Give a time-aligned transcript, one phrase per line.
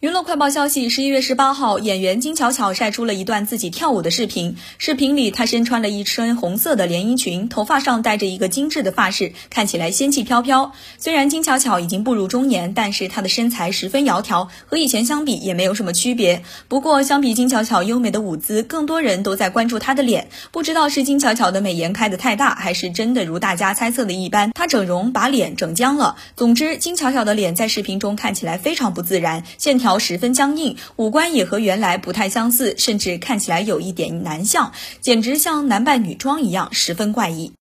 [0.00, 4.56] 娱乐快报消息：十一月十八号，演员金巧巧晒出了一段自己跳舞的视频。
[4.78, 10.70] 视频里，她身穿了一身红色的连衣裙，头发上戴着一个精致的发饰，看起来仙气飘飘。
[10.98, 16.44] 虽然金巧巧已经步入中年，但是她的身材十分窈窕，和以前相比也没有什么区别。
[16.68, 20.28] 不过，相比金巧巧优美的舞姿，更多人都在关注她的脸。
[20.52, 26.14] 不知道是金巧巧的美颜开得太大，还是真的如大家猜测的一般，她整容把脸整僵了。
[26.36, 30.76] 总之，金巧巧的脸在视频中看起来非常不自然，线条十分僵硬。
[30.96, 37.52] 五官也和原来不太相似，甚至看起来有一点男相，简直像男扮女装一样，十分怪异。